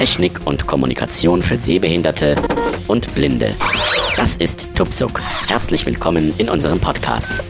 Technik 0.00 0.46
und 0.46 0.66
Kommunikation 0.66 1.42
für 1.42 1.58
Sehbehinderte 1.58 2.34
und 2.88 3.14
Blinde. 3.14 3.54
Das 4.16 4.38
ist 4.38 4.74
Tupsuk. 4.74 5.20
Herzlich 5.46 5.84
willkommen 5.84 6.32
in 6.38 6.48
unserem 6.48 6.80
Podcast. 6.80 7.44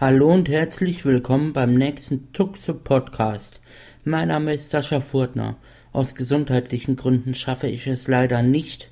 Hallo 0.00 0.32
und 0.32 0.48
herzlich 0.48 1.04
willkommen 1.04 1.52
beim 1.52 1.74
nächsten 1.74 2.32
Tuxuk 2.32 2.82
Podcast. 2.82 3.60
Mein 4.02 4.26
Name 4.26 4.54
ist 4.54 4.70
Sascha 4.70 5.00
Furtner. 5.00 5.56
Aus 5.92 6.16
gesundheitlichen 6.16 6.96
Gründen 6.96 7.36
schaffe 7.36 7.68
ich 7.68 7.86
es 7.86 8.08
leider 8.08 8.42
nicht, 8.42 8.90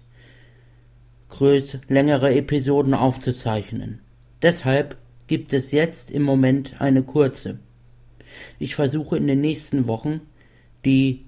größ 1.30 1.78
längere 1.88 2.32
Episoden 2.32 2.94
aufzuzeichnen. 2.94 4.02
Deshalb 4.40 4.98
gibt 5.26 5.52
es 5.52 5.72
jetzt 5.72 6.12
im 6.12 6.22
Moment 6.22 6.80
eine 6.80 7.02
kurze. 7.02 7.58
Ich 8.58 8.74
versuche 8.74 9.16
in 9.16 9.26
den 9.26 9.40
nächsten 9.40 9.86
Wochen 9.86 10.20
die 10.84 11.24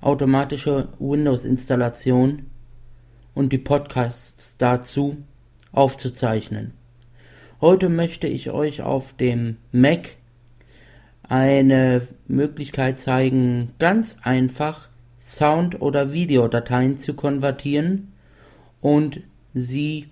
automatische 0.00 0.88
Windows-Installation 0.98 2.46
und 3.34 3.52
die 3.52 3.58
Podcasts 3.58 4.56
dazu 4.56 5.16
aufzuzeichnen. 5.72 6.72
Heute 7.60 7.88
möchte 7.88 8.26
ich 8.26 8.50
euch 8.50 8.82
auf 8.82 9.12
dem 9.14 9.56
Mac 9.70 10.16
eine 11.22 12.08
Möglichkeit 12.26 12.98
zeigen, 12.98 13.70
ganz 13.78 14.16
einfach 14.22 14.88
Sound- 15.20 15.80
oder 15.80 16.12
Videodateien 16.12 16.98
zu 16.98 17.14
konvertieren 17.14 18.12
und 18.80 19.20
sie, 19.54 20.08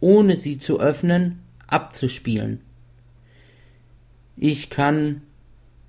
ohne 0.00 0.36
sie 0.36 0.58
zu 0.58 0.80
öffnen, 0.80 1.40
abzuspielen. 1.66 2.62
Ich 4.40 4.70
kann 4.70 5.22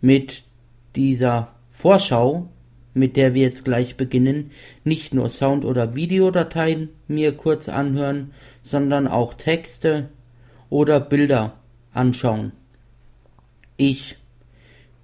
mit 0.02 0.44
dieser 0.96 1.50
Vorschau, 1.70 2.50
mit 2.96 3.16
der 3.16 3.36
wir 3.36 3.44
jetzt 3.44 3.64
gleich 3.64 3.96
beginnen, 3.96 4.52
nicht 4.84 5.14
nur 5.14 5.30
Sound- 5.30 5.66
oder 5.66 5.94
Videodateien 5.94 6.90
mir 7.08 7.38
kurz 7.38 7.70
anhören, 7.70 8.34
sondern 8.64 9.08
auch 9.08 9.36
Texte 9.36 10.10
oder 10.70 11.00
Bilder 11.00 11.54
anschauen. 11.94 12.52
Ich 13.78 14.18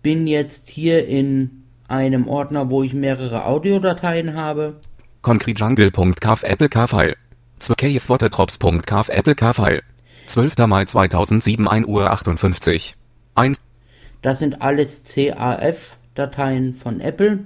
bin 0.01 0.25
jetzt 0.25 0.67
hier 0.67 1.07
in 1.07 1.63
einem 1.88 2.27
Ordner, 2.27 2.71
wo 2.71 2.81
ich 2.81 2.93
mehrere 2.93 3.45
Audiodateien 3.45 4.33
habe. 4.33 4.79
concretejungle.kf 5.21 6.43
Apple 6.43 6.69
Car-File. 6.69 7.16
2kfwatertrops.kf 7.61 9.09
Apple 9.09 9.35
Car-File. 9.35 9.83
12. 10.25 10.57
Mai 10.67 10.85
2007 10.85 11.67
1 11.67 11.88
Uhr 11.88 12.09
58. 12.11 12.95
1. 13.36 13.59
Das 14.22 14.39
sind 14.39 14.61
alles 14.61 15.03
CAF-Dateien 15.03 16.73
von 16.73 17.00
Apple. 17.00 17.45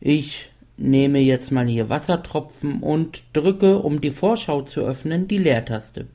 Ich 0.00 0.50
nehme 0.76 1.18
jetzt 1.18 1.52
mal 1.52 1.66
hier 1.66 1.88
Wassertropfen 1.88 2.80
und 2.80 3.22
drücke, 3.34 3.78
um 3.78 4.00
die 4.00 4.10
Vorschau 4.10 4.62
zu 4.62 4.80
öffnen, 4.80 5.28
die 5.28 5.38
Leertaste. 5.38 6.06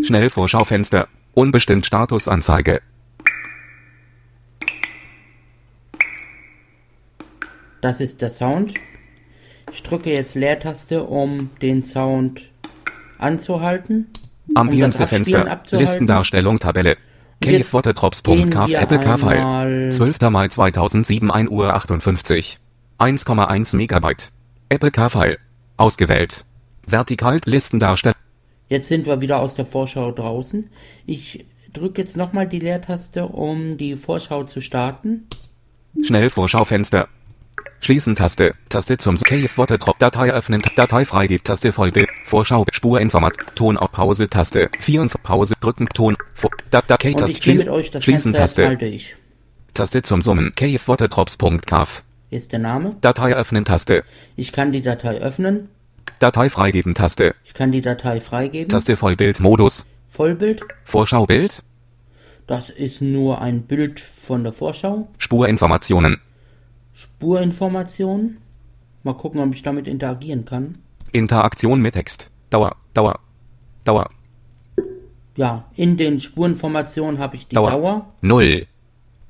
Schnellvorschaufenster. 0.00 1.08
Unbestimmt 1.34 1.86
Statusanzeige. 1.86 2.82
Das 7.80 8.00
ist 8.00 8.22
der 8.22 8.30
Sound. 8.30 8.74
Ich 9.72 9.82
drücke 9.82 10.12
jetzt 10.12 10.34
Leertaste, 10.34 11.04
um 11.04 11.50
den 11.62 11.82
Sound 11.82 12.42
anzuhalten. 13.18 14.08
Ambience-Fenster. 14.54 15.62
Listendarstellung 15.70 16.58
Tabelle. 16.58 16.96
kfwatertrops.kf 17.40 18.72
Apple 18.72 19.00
Car-File. 19.00 19.90
12. 19.90 20.20
Mai 20.30 20.48
2007 20.48 21.30
1 21.30 21.50
Uhr 21.50 21.74
58. 21.74 22.58
1,1 22.98 23.76
Megabyte. 23.76 24.30
Apple 24.68 24.90
Car-File. 24.90 25.38
Ausgewählt. 25.76 26.44
Vertikal 26.86 27.40
Listendarstellung. 27.44 28.16
Jetzt 28.68 28.88
sind 28.88 29.06
wir 29.06 29.20
wieder 29.20 29.40
aus 29.40 29.54
der 29.54 29.66
Vorschau 29.66 30.12
draußen. 30.12 30.70
Ich 31.06 31.44
drücke 31.72 32.02
jetzt 32.02 32.16
nochmal 32.16 32.48
die 32.48 32.58
Leertaste, 32.58 33.26
um 33.26 33.76
die 33.76 33.96
Vorschau 33.96 34.44
zu 34.44 34.60
starten. 34.60 35.26
Schnellvorschaufenster. 36.02 37.08
Schließen 37.80 38.14
Taste. 38.14 38.54
Taste 38.68 38.96
zum 38.96 39.16
Cave 39.16 39.48
Watertrop 39.56 39.98
Datei 39.98 40.30
öffnen. 40.30 40.62
Datei 40.76 41.04
freigibt. 41.04 41.46
Taste 41.46 41.72
Vollbild. 41.72 42.08
Vorschau. 42.24 42.64
Spurinformat. 42.70 43.34
Ton 43.56 43.76
auf 43.76 43.90
Pause 43.90 44.30
Taste. 44.30 44.70
24 44.78 45.20
Pause 45.22 45.54
drücken. 45.60 45.88
Ton. 45.88 46.16
Datei 46.70 47.10
euch 47.68 47.90
das 47.90 48.04
Schließen 48.04 48.32
Taste. 48.34 48.78
Taste 49.74 50.02
zum 50.02 50.22
Summen. 50.22 50.54
Cavewatertrops.kf. 50.54 52.02
Hier 52.30 52.38
ist 52.38 52.52
der 52.52 52.60
Name. 52.60 52.96
Datei 53.00 53.34
öffnen 53.34 53.64
Taste. 53.64 54.04
Ich 54.36 54.52
kann 54.52 54.70
die 54.70 54.82
Datei 54.82 55.18
öffnen. 55.18 55.68
Datei 56.20 56.48
freigeben 56.50 56.94
Taste. 56.94 57.34
Ich 57.44 57.52
kann 57.52 57.72
die 57.72 57.82
Datei 57.82 58.20
freigeben. 58.20 58.68
Taste 58.68 58.96
Vollbildmodus. 58.96 59.86
Vollbild. 60.08 60.62
Vorschaubild. 60.84 61.64
Das 62.46 62.70
ist 62.70 63.02
nur 63.02 63.40
ein 63.40 63.62
Bild 63.62 63.98
von 63.98 64.44
der 64.44 64.52
Vorschau. 64.52 65.08
Spurinformationen. 65.18 66.20
Spurinformationen. 67.02 68.38
Mal 69.02 69.14
gucken, 69.14 69.40
ob 69.40 69.52
ich 69.54 69.62
damit 69.62 69.88
interagieren 69.88 70.44
kann. 70.44 70.78
Interaktion 71.10 71.80
mit 71.82 71.94
Text. 71.94 72.30
Dauer. 72.50 72.76
Dauer. 72.94 73.18
Dauer. 73.84 74.08
Ja, 75.36 75.64
in 75.74 75.96
den 75.96 76.20
Spurinformationen 76.20 77.18
habe 77.18 77.36
ich 77.36 77.48
die 77.48 77.56
Dauer. 77.56 77.70
Dauer. 77.70 78.06
0. 78.20 78.66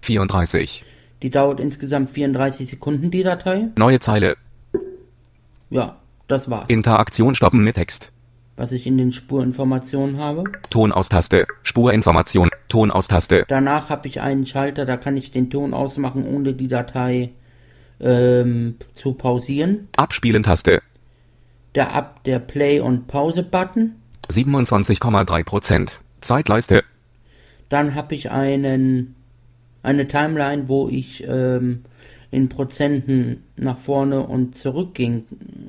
34. 0.03 0.85
Die 1.23 1.31
dauert 1.31 1.61
insgesamt 1.61 2.11
34 2.11 2.69
Sekunden, 2.69 3.11
die 3.11 3.23
Datei. 3.23 3.69
Neue 3.79 4.01
Zeile. 4.01 4.37
Ja, 5.71 5.97
das 6.29 6.51
war's. 6.51 6.69
Interaktion 6.69 7.35
stoppen 7.35 7.65
mit 7.65 7.77
Text. 7.77 8.13
was 8.57 8.71
ich 8.73 8.87
in 8.87 8.99
den 8.99 9.13
Spurinformationen 9.13 10.19
habe. 10.19 10.45
Ton 10.69 10.93
aus 10.93 11.09
Taste. 11.09 11.47
Spurinformation. 11.63 12.51
Ton 12.69 12.91
aus 12.91 13.09
Taste. 13.09 13.45
Danach 13.49 13.89
habe 13.89 14.09
ich 14.09 14.21
einen 14.21 14.45
Schalter, 14.45 14.85
da 14.85 14.99
kann 14.99 15.17
ich 15.17 15.31
den 15.31 15.49
Ton 15.49 15.73
ausmachen, 15.73 16.27
ohne 16.27 16.53
die 16.53 16.69
Datei 16.69 17.31
ähm, 18.03 18.77
zu 18.95 19.15
pausieren. 19.15 19.89
Abspielen 19.97 20.43
Taste. 20.43 20.83
Der 21.75 21.95
Ab, 21.95 22.23
der 22.25 22.39
Play- 22.39 22.81
und 22.81 23.07
Pause-Button. 23.07 23.93
27,3%. 24.31 26.01
Zeitleiste. 26.21 26.85
Dann 27.69 27.95
habe 27.95 28.15
ich 28.15 28.31
einen 28.31 29.15
eine 29.83 30.07
Timeline, 30.07 30.69
wo 30.69 30.89
ich 30.89 31.25
ähm, 31.27 31.85
in 32.31 32.49
Prozenten 32.49 33.43
nach 33.57 33.79
vorne 33.79 34.21
und 34.21 34.55
zurück 34.55 34.95
gehen, 34.95 35.27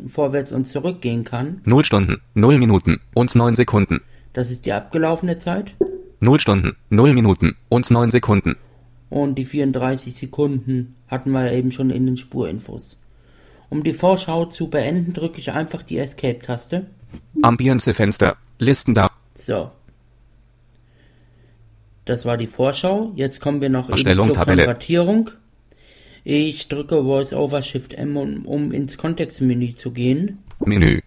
vorwärts 0.07 0.51
und 0.51 0.65
zurückgehen 0.65 1.23
kann. 1.23 1.61
0 1.65 1.83
Stunden, 1.83 2.21
0 2.35 2.57
Minuten 2.57 3.01
und 3.13 3.35
9 3.35 3.55
Sekunden. 3.55 4.01
Das 4.33 4.49
ist 4.51 4.65
die 4.65 4.73
abgelaufene 4.73 5.39
Zeit. 5.39 5.73
0 6.19 6.39
Stunden, 6.39 6.75
0 6.89 7.13
Minuten 7.13 7.55
und 7.69 7.89
9 7.89 8.11
Sekunden. 8.11 8.55
Und 9.13 9.35
die 9.35 9.45
34 9.45 10.15
Sekunden 10.15 10.95
hatten 11.07 11.29
wir 11.29 11.51
eben 11.51 11.71
schon 11.71 11.91
in 11.91 12.07
den 12.07 12.17
Spurinfos. 12.17 12.97
Um 13.69 13.83
die 13.83 13.93
Vorschau 13.93 14.45
zu 14.45 14.69
beenden, 14.71 15.13
drücke 15.13 15.37
ich 15.39 15.51
einfach 15.51 15.83
die 15.83 15.99
Escape-Taste. 15.99 16.87
Ambience-Fenster. 17.43 18.37
Listen 18.57 18.95
da. 18.95 19.11
So. 19.35 19.69
Das 22.05 22.25
war 22.25 22.37
die 22.37 22.47
Vorschau. 22.47 23.11
Jetzt 23.15 23.39
kommen 23.39 23.61
wir 23.61 23.69
noch 23.69 23.83
eben 23.85 23.91
Erstellung, 23.93 24.27
zur 24.29 24.35
Tabelle. 24.37 24.63
Konvertierung. 24.65 25.29
Ich 26.23 26.67
drücke 26.67 27.03
Voice-Over 27.03 27.61
Shift 27.61 27.93
M, 27.93 28.17
um, 28.17 28.45
um 28.47 28.71
ins 28.71 28.97
Kontextmenü 28.97 29.75
zu 29.75 29.91
gehen. 29.91 30.39
Menü. 30.65 31.01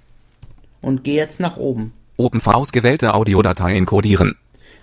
Und 0.81 1.03
gehe 1.03 1.17
jetzt 1.17 1.41
nach 1.41 1.57
oben. 1.57 1.93
Oben 2.19 2.41
für 2.41 2.55
ausgewählte 2.55 3.15
Audiodatei 3.15 3.75
encodieren. 3.77 4.37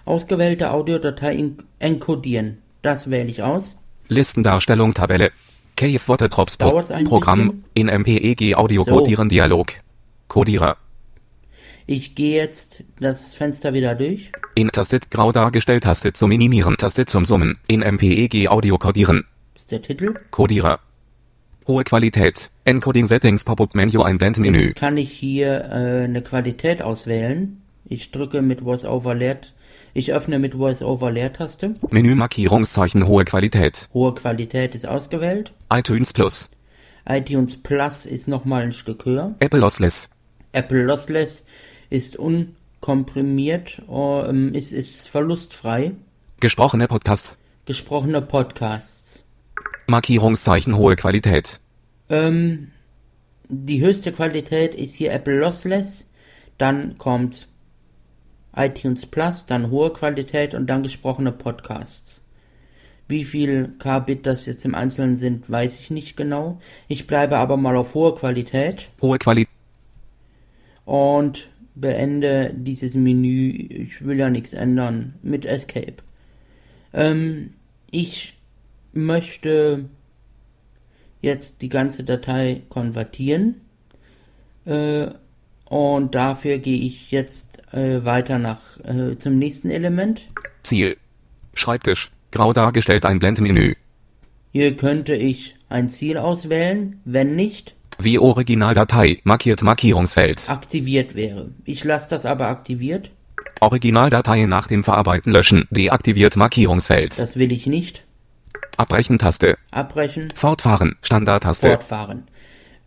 Ausgewählte 0.03 0.71
Audiodatei 0.71 1.37
en- 1.37 1.57
encodieren. 1.79 2.57
Das 2.83 3.09
wähle 3.09 3.29
ich 3.29 3.41
aus. 3.41 3.75
Listendarstellung 4.09 4.93
Tabelle. 4.93 5.31
Cave 5.77 6.01
Watertrops 6.05 6.57
Pro 6.57 6.69
Dauert's 6.69 6.91
ein 6.91 7.05
Programm 7.05 7.63
in 7.73 7.87
MPEG 7.87 8.55
Audio 8.55 8.83
So. 8.83 8.91
Codieren 8.91 9.29
Dialog. 9.29 9.71
Codierer. 10.27 10.75
Ich 11.87 12.13
gehe 12.13 12.35
jetzt 12.35 12.83
das 12.99 13.33
Fenster 13.35 13.73
wieder 13.73 13.95
durch. 13.95 14.31
In 14.55 14.69
Taste 14.69 14.99
grau 15.09 15.31
dargestellt 15.31 15.85
Taste 15.85 16.11
zum 16.11 16.27
Minimieren 16.29 16.75
Taste 16.75 17.05
zum 17.05 17.23
Summen. 17.23 17.57
In 17.67 17.79
MPEG 17.79 18.49
Audio 18.49 18.77
Codieren. 18.77 19.23
Ist 19.55 19.71
der 19.71 19.81
Titel. 19.81 20.15
Codierer. 20.31 20.79
Hohe 21.65 21.85
Qualität. 21.85 22.49
Encoding 22.65 23.07
Settings 23.07 23.45
Pop-up 23.45 23.75
Menü 23.75 24.01
Einblendmenü. 24.01 24.67
Jetzt 24.67 24.75
kann 24.75 24.97
ich 24.97 25.09
hier 25.09 25.61
äh, 25.71 26.03
eine 26.03 26.21
Qualität 26.21 26.81
auswählen. 26.81 27.61
Ich 27.85 28.11
drücke 28.11 28.41
mit 28.41 28.65
VoiceOver 28.65 29.15
Leer. 29.15 29.39
Ich 29.95 30.11
öffne 30.11 30.39
mit 30.39 30.57
VoiceOver 30.57 31.11
Leertaste. 31.11 31.75
Menü 31.91 32.15
Markierungszeichen 32.15 33.05
hohe 33.05 33.25
Qualität. 33.25 33.89
Hohe 33.93 34.15
Qualität 34.15 34.73
ist 34.73 34.87
ausgewählt. 34.87 35.53
iTunes 35.71 36.11
Plus. 36.13 36.49
iTunes 37.07 37.61
Plus 37.61 38.07
ist 38.07 38.27
nochmal 38.27 38.63
ein 38.63 38.73
Stück 38.73 39.05
höher. 39.05 39.35
Apple 39.39 39.59
Lossless. 39.59 40.09
Apple 40.51 40.83
Lossless 40.83 41.45
ist 41.91 42.15
unkomprimiert, 42.15 43.83
ähm, 43.87 44.55
ist, 44.55 44.73
ist 44.73 45.09
verlustfrei. 45.09 45.91
Gesprochene 46.39 46.87
Podcasts. 46.87 47.37
Gesprochene 47.65 48.23
Podcasts. 48.23 49.23
Markierungszeichen 49.85 50.75
hohe 50.75 50.95
Qualität. 50.95 51.59
Ähm, 52.09 52.71
die 53.47 53.79
höchste 53.79 54.11
Qualität 54.11 54.73
ist 54.73 54.95
hier 54.95 55.13
Apple 55.13 55.37
Lossless. 55.37 56.05
Dann 56.57 56.97
kommt 56.97 57.47
iTunes 58.55 59.05
Plus, 59.05 59.45
dann 59.45 59.71
hohe 59.71 59.91
Qualität 59.91 60.53
und 60.53 60.67
dann 60.67 60.83
gesprochene 60.83 61.31
Podcasts. 61.31 62.21
Wie 63.07 63.25
viel 63.25 63.73
Kbit 63.79 64.25
das 64.25 64.45
jetzt 64.45 64.65
im 64.65 64.75
Einzelnen 64.75 65.17
sind, 65.17 65.49
weiß 65.49 65.79
ich 65.79 65.89
nicht 65.91 66.15
genau. 66.15 66.59
Ich 66.87 67.05
bleibe 67.07 67.37
aber 67.37 67.57
mal 67.57 67.75
auf 67.75 67.95
hohe 67.95 68.15
Qualität 68.15 68.89
Hohe 69.01 69.17
Qualität. 69.19 69.49
und 70.85 71.49
beende 71.75 72.53
dieses 72.55 72.93
Menü. 72.93 73.49
Ich 73.51 74.05
will 74.05 74.17
ja 74.17 74.29
nichts 74.29 74.53
ändern 74.53 75.15
mit 75.21 75.45
Escape. 75.45 75.95
Ähm, 76.93 77.53
ich 77.91 78.37
möchte 78.93 79.85
jetzt 81.21 81.61
die 81.61 81.69
ganze 81.69 82.03
Datei 82.03 82.61
konvertieren 82.69 83.61
äh, 84.65 85.07
und 85.65 86.15
dafür 86.15 86.57
gehe 86.59 86.79
ich 86.79 87.11
jetzt 87.11 87.61
äh, 87.73 88.03
weiter 88.05 88.39
nach 88.39 88.59
äh, 88.83 89.17
zum 89.17 89.37
nächsten 89.39 89.69
Element. 89.69 90.21
Ziel. 90.63 90.97
Schreibtisch. 91.55 92.11
Grau 92.31 92.53
dargestellt 92.53 93.05
ein 93.05 93.19
Blendmenü. 93.19 93.75
Hier 94.51 94.75
könnte 94.77 95.15
ich 95.15 95.55
ein 95.69 95.89
Ziel 95.89 96.17
auswählen, 96.17 96.99
wenn 97.05 97.35
nicht 97.35 97.75
Wie 97.99 98.19
Originaldatei. 98.19 99.19
Markiert 99.23 99.61
Markierungsfeld. 99.61 100.49
aktiviert 100.49 101.15
wäre. 101.15 101.49
Ich 101.65 101.83
lasse 101.83 102.09
das 102.11 102.25
aber 102.25 102.47
aktiviert. 102.47 103.09
Originaldatei 103.61 104.45
nach 104.45 104.67
dem 104.67 104.83
Verarbeiten 104.83 105.31
löschen. 105.31 105.67
Deaktiviert 105.71 106.35
Markierungsfeld. 106.35 107.17
Das 107.17 107.37
will 107.37 107.51
ich 107.51 107.65
nicht. 107.65 108.03
Abbrechen 108.77 109.19
Taste. 109.19 109.57
Abbrechen. 109.71 110.33
Fortfahren. 110.35 110.95
Standardtaste. 111.01 111.69
fortfahren. 111.69 112.23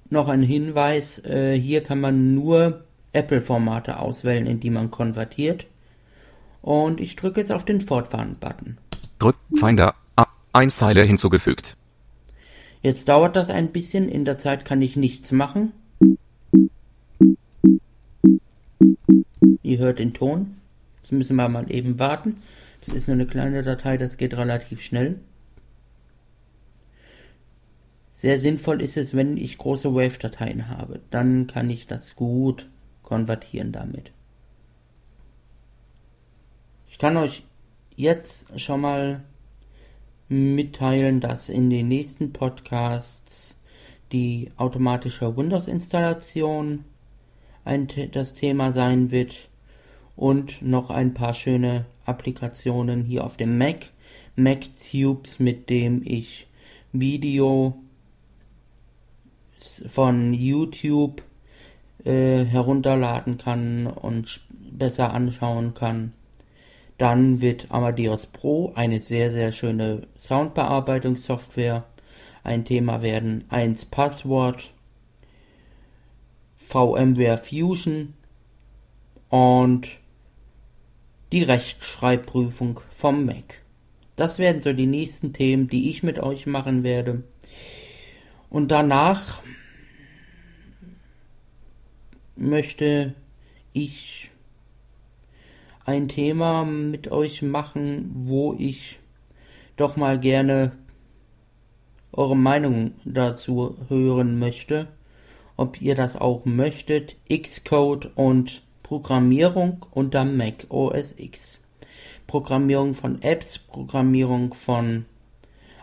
Noch 0.08 0.28
ein 0.28 0.42
Hinweis, 0.42 1.24
äh, 1.24 1.58
hier 1.58 1.82
kann 1.82 2.00
man 2.00 2.34
nur 2.34 2.84
Apple-Formate 3.12 3.98
auswählen, 3.98 4.46
in 4.46 4.60
die 4.60 4.70
man 4.70 4.90
konvertiert. 4.90 5.66
Und 6.62 7.00
ich 7.00 7.16
drücke 7.16 7.40
jetzt 7.40 7.52
auf 7.52 7.64
den 7.64 7.80
Fortfahren-Button. 7.80 8.78
Drück. 9.18 9.36
Finder. 9.54 9.94
A. 10.16 10.26
1 10.52 10.76
Zeile 10.76 11.02
hinzugefügt. 11.02 11.76
Jetzt 12.82 13.08
dauert 13.08 13.36
das 13.36 13.50
ein 13.50 13.72
bisschen, 13.72 14.08
in 14.08 14.24
der 14.24 14.38
Zeit 14.38 14.64
kann 14.64 14.82
ich 14.82 14.96
nichts 14.96 15.32
machen. 15.32 15.72
Ihr 19.62 19.78
hört 19.78 19.98
den 19.98 20.14
Ton. 20.14 20.56
Jetzt 21.02 21.12
müssen 21.12 21.36
wir 21.36 21.48
mal 21.48 21.70
eben 21.70 21.98
warten. 21.98 22.42
Das 22.84 22.94
ist 22.94 23.08
nur 23.08 23.14
eine 23.14 23.26
kleine 23.26 23.62
Datei, 23.62 23.96
das 23.96 24.16
geht 24.16 24.34
relativ 24.34 24.82
schnell. 24.82 25.18
Sehr 28.16 28.38
sinnvoll 28.38 28.80
ist 28.80 28.96
es, 28.96 29.14
wenn 29.14 29.36
ich 29.36 29.58
große 29.58 29.94
Wave-Dateien 29.94 30.70
habe. 30.70 31.00
Dann 31.10 31.46
kann 31.46 31.68
ich 31.68 31.86
das 31.86 32.16
gut 32.16 32.66
konvertieren 33.02 33.72
damit. 33.72 34.10
Ich 36.88 36.96
kann 36.96 37.18
euch 37.18 37.42
jetzt 37.94 38.58
schon 38.58 38.80
mal 38.80 39.22
mitteilen, 40.30 41.20
dass 41.20 41.50
in 41.50 41.68
den 41.68 41.88
nächsten 41.88 42.32
Podcasts 42.32 43.58
die 44.12 44.50
automatische 44.56 45.36
Windows-Installation 45.36 46.86
das 48.12 48.32
Thema 48.32 48.72
sein 48.72 49.10
wird 49.10 49.50
und 50.16 50.62
noch 50.62 50.88
ein 50.88 51.12
paar 51.12 51.34
schöne 51.34 51.84
Applikationen 52.06 53.04
hier 53.04 53.24
auf 53.24 53.36
dem 53.36 53.58
Mac. 53.58 53.90
MacTubes, 54.36 55.38
mit 55.38 55.68
dem 55.68 56.00
ich 56.02 56.46
Video 56.92 57.78
von 59.88 60.32
YouTube 60.32 61.22
äh, 62.04 62.44
herunterladen 62.44 63.38
kann 63.38 63.86
und 63.86 64.40
besser 64.50 65.12
anschauen 65.12 65.74
kann. 65.74 66.12
Dann 66.98 67.40
wird 67.40 67.70
Amadeus 67.70 68.26
Pro 68.26 68.72
eine 68.74 69.00
sehr, 69.00 69.30
sehr 69.32 69.52
schöne 69.52 70.06
Soundbearbeitungssoftware 70.18 71.84
ein 72.42 72.64
Thema 72.64 73.02
werden. 73.02 73.44
1 73.48 73.86
Passwort, 73.86 74.72
VMware 76.56 77.38
Fusion 77.38 78.14
und 79.28 79.88
die 81.32 81.42
Rechtschreibprüfung 81.42 82.80
vom 82.94 83.26
Mac. 83.26 83.62
Das 84.14 84.38
werden 84.38 84.62
so 84.62 84.72
die 84.72 84.86
nächsten 84.86 85.32
Themen, 85.32 85.68
die 85.68 85.90
ich 85.90 86.02
mit 86.02 86.18
euch 86.18 86.46
machen 86.46 86.82
werde. 86.82 87.24
Und 88.50 88.68
danach 88.68 89.40
möchte 92.36 93.14
ich 93.72 94.30
ein 95.84 96.08
Thema 96.08 96.64
mit 96.64 97.08
euch 97.08 97.42
machen, 97.42 98.10
wo 98.26 98.54
ich 98.54 98.98
doch 99.76 99.96
mal 99.96 100.18
gerne 100.18 100.72
eure 102.12 102.36
Meinung 102.36 102.92
dazu 103.04 103.76
hören 103.88 104.38
möchte. 104.38 104.88
Ob 105.56 105.80
ihr 105.80 105.94
das 105.94 106.16
auch 106.16 106.44
möchtet. 106.44 107.16
Xcode 107.30 108.10
und 108.14 108.62
Programmierung 108.82 109.86
unter 109.90 110.24
Mac 110.24 110.66
OS 110.68 111.14
X. 111.18 111.60
Programmierung 112.26 112.94
von 112.94 113.22
Apps, 113.22 113.58
Programmierung 113.58 114.54
von 114.54 115.06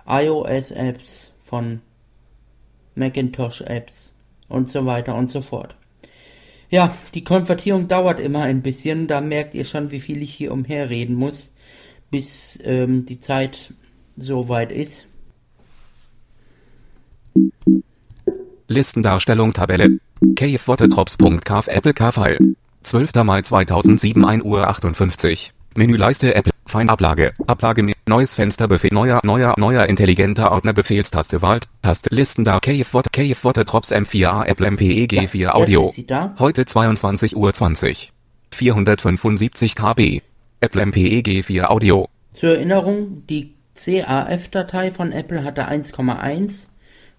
iOS 0.06 0.71
Apps, 0.71 1.31
von 1.44 1.81
Macintosh 2.95 3.62
Apps 3.62 4.12
und 4.48 4.69
so 4.69 4.86
weiter 4.86 5.16
und 5.16 5.30
so 5.30 5.42
fort. 5.42 5.75
Ja, 6.69 6.95
die 7.13 7.24
Konvertierung 7.24 7.88
dauert 7.88 8.19
immer 8.19 8.42
ein 8.42 8.62
bisschen. 8.62 9.07
Da 9.07 9.22
merkt 9.22 9.54
ihr 9.54 9.66
schon, 9.66 9.92
wie 9.92 10.00
viel 10.00 10.22
ich 10.24 10.34
hier 10.34 10.51
umherreden 10.51 11.16
muss, 11.16 11.51
bis 12.10 12.57
ähm, 12.63 13.06
die 13.06 13.19
Zeit 13.19 13.74
soweit 14.18 14.72
ist. 14.72 15.06
Listendarstellung 18.68 19.54
Tabelle. 19.54 20.00
cavewatertrops.kf 20.36 21.68
Apple 21.68 21.94
K-File. 21.94 22.39
12. 22.84 23.13
Mai 23.24 23.41
2007 23.41 24.25
1 24.25 24.44
Uhr 24.44 24.68
58. 24.68 25.53
Menüleiste 25.75 26.34
Apple. 26.36 26.52
Fein 26.74 26.89
Ablage. 26.89 27.34
Neues 28.08 28.34
Fenster 28.34 28.68
Befehl. 28.68 28.92
Neuer, 28.92 29.22
neuer, 29.24 29.53
neuer 29.60 29.86
intelligenter 29.86 30.51
Ordner 30.51 30.74
Befehlstaste 30.74 31.44
Wahl. 31.44 31.60
Taste 31.84 32.10
Listendar 32.10 32.62
Cavewater 32.62 33.12
Cavewatertrops 33.12 33.92
M4A 33.92 34.48
Apple 34.48 34.72
MPEG 34.72 35.30
4 35.30 35.56
Audio. 35.56 35.94
Da. 36.08 36.34
Heute 36.39 36.65
22 36.65 37.36
Uhr 37.36 37.53
20. 37.53 38.12
475 38.50 39.75
KB. 39.75 40.22
Apple 40.62 40.86
MPEG 40.88 41.46
4 41.46 41.70
Audio. 41.70 42.10
Zur 42.32 42.56
Erinnerung, 42.56 43.22
die 43.30 43.53
CAF-Datei 43.75 44.89
von 44.89 45.12
Apple 45.12 45.44
hatte 45.44 45.68
1,1 45.68 46.65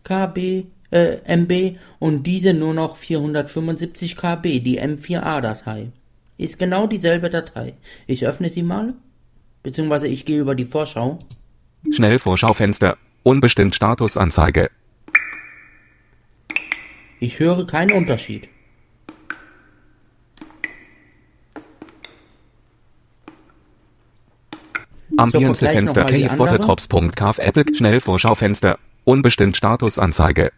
KB, 0.02 0.64
äh, 0.90 1.18
MB 1.26 1.78
und 2.00 2.24
diese 2.24 2.54
nur 2.54 2.74
noch 2.74 2.96
475 2.96 4.16
KB, 4.16 4.58
die 4.58 4.82
M4A-Datei. 4.82 5.92
Ist 6.38 6.58
genau 6.58 6.88
dieselbe 6.88 7.30
Datei. 7.30 7.74
Ich 8.08 8.26
öffne 8.26 8.48
sie 8.48 8.64
mal, 8.64 8.94
beziehungsweise 9.64 10.06
ich 10.06 10.24
gehe 10.24 10.38
über 10.38 10.54
die 10.54 10.66
Vorschau. 10.66 11.18
Schnellvorschaufenster. 11.90 12.96
Unbestimmt 13.24 13.74
Statusanzeige. 13.74 14.70
Ich 17.18 17.40
höre 17.40 17.66
keinen 17.66 17.92
Unterschied. 17.92 18.48
Mal 25.10 25.30
die 25.30 25.44
cavewatertrops.kf 25.44 27.38
Apple 27.38 27.74
Schnellvorschaufenster. 27.74 28.78
Unbestimmt 29.04 29.56
Statusanzeige. 29.56 30.52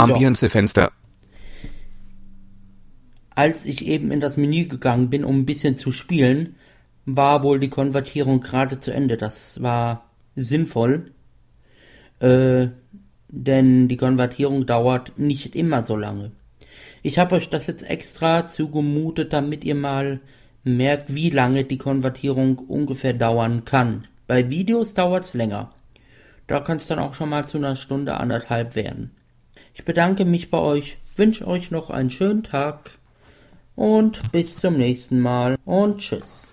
Ambience-Fenster. 0.00 0.92
Als 3.34 3.64
ich 3.64 3.86
eben 3.86 4.10
in 4.10 4.20
das 4.20 4.36
Menü 4.36 4.66
gegangen 4.66 5.08
bin, 5.10 5.24
um 5.24 5.40
ein 5.40 5.46
bisschen 5.46 5.76
zu 5.76 5.92
spielen, 5.92 6.56
war 7.06 7.42
wohl 7.42 7.58
die 7.58 7.70
Konvertierung 7.70 8.40
gerade 8.40 8.80
zu 8.80 8.92
Ende. 8.92 9.16
Das 9.16 9.62
war 9.62 10.10
sinnvoll, 10.36 11.12
äh, 12.20 12.68
denn 13.28 13.88
die 13.88 13.96
Konvertierung 13.96 14.66
dauert 14.66 15.18
nicht 15.18 15.54
immer 15.56 15.84
so 15.84 15.96
lange. 15.96 16.32
Ich 17.02 17.18
habe 17.18 17.36
euch 17.36 17.48
das 17.48 17.66
jetzt 17.66 17.88
extra 17.88 18.46
zugemutet, 18.46 19.32
damit 19.32 19.64
ihr 19.64 19.74
mal 19.74 20.20
merkt, 20.64 21.14
wie 21.14 21.30
lange 21.30 21.64
die 21.64 21.78
Konvertierung 21.78 22.58
ungefähr 22.58 23.14
dauern 23.14 23.64
kann. 23.64 24.06
Bei 24.26 24.50
Videos 24.50 24.94
dauert 24.94 25.24
es 25.24 25.34
länger. 25.34 25.72
Da 26.46 26.60
kann 26.60 26.76
es 26.76 26.86
dann 26.86 26.98
auch 26.98 27.14
schon 27.14 27.30
mal 27.30 27.46
zu 27.46 27.58
einer 27.58 27.76
Stunde 27.76 28.14
anderthalb 28.14 28.74
werden. 28.74 29.12
Ich 29.80 29.86
bedanke 29.86 30.26
mich 30.26 30.50
bei 30.50 30.58
euch, 30.58 30.98
wünsche 31.16 31.48
euch 31.48 31.70
noch 31.70 31.88
einen 31.88 32.10
schönen 32.10 32.42
Tag 32.42 32.90
und 33.76 34.30
bis 34.30 34.56
zum 34.56 34.76
nächsten 34.76 35.20
Mal 35.20 35.56
und 35.64 36.00
tschüss. 36.00 36.48